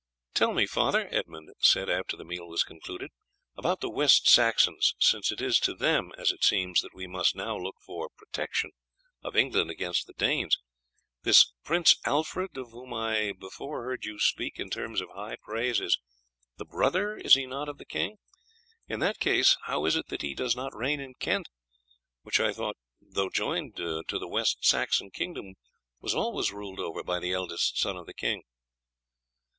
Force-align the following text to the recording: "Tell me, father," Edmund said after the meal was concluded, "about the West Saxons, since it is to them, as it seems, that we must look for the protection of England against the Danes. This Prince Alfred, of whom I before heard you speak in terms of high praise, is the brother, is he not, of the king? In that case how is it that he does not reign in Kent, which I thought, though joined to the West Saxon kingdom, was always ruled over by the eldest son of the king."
"Tell 0.33 0.51
me, 0.55 0.65
father," 0.65 1.07
Edmund 1.11 1.51
said 1.59 1.87
after 1.87 2.17
the 2.17 2.25
meal 2.25 2.47
was 2.47 2.63
concluded, 2.63 3.11
"about 3.55 3.81
the 3.81 3.89
West 3.91 4.27
Saxons, 4.27 4.95
since 4.97 5.31
it 5.31 5.39
is 5.41 5.59
to 5.59 5.75
them, 5.75 6.11
as 6.17 6.31
it 6.31 6.43
seems, 6.43 6.81
that 6.81 6.95
we 6.95 7.05
must 7.05 7.35
look 7.35 7.75
for 7.85 8.07
the 8.09 8.15
protection 8.25 8.71
of 9.21 9.35
England 9.35 9.69
against 9.69 10.07
the 10.07 10.13
Danes. 10.13 10.57
This 11.21 11.51
Prince 11.63 11.97
Alfred, 12.03 12.57
of 12.57 12.71
whom 12.71 12.91
I 12.95 13.33
before 13.39 13.83
heard 13.83 14.03
you 14.03 14.17
speak 14.17 14.57
in 14.59 14.71
terms 14.71 15.01
of 15.01 15.09
high 15.13 15.35
praise, 15.43 15.79
is 15.79 15.99
the 16.57 16.65
brother, 16.65 17.15
is 17.15 17.35
he 17.35 17.45
not, 17.45 17.69
of 17.69 17.77
the 17.77 17.85
king? 17.85 18.17
In 18.87 19.01
that 19.01 19.19
case 19.19 19.55
how 19.65 19.85
is 19.85 19.95
it 19.95 20.07
that 20.07 20.23
he 20.23 20.33
does 20.33 20.55
not 20.55 20.75
reign 20.75 20.99
in 20.99 21.13
Kent, 21.13 21.47
which 22.23 22.39
I 22.39 22.53
thought, 22.53 22.77
though 22.99 23.29
joined 23.29 23.75
to 23.77 24.03
the 24.09 24.27
West 24.27 24.65
Saxon 24.65 25.11
kingdom, 25.11 25.53
was 25.99 26.15
always 26.15 26.51
ruled 26.51 26.79
over 26.79 27.03
by 27.03 27.19
the 27.19 27.33
eldest 27.33 27.77
son 27.77 27.95
of 27.97 28.07
the 28.07 28.15
king." 28.15 28.41